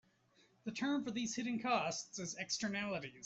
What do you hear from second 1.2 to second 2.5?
hidden costs is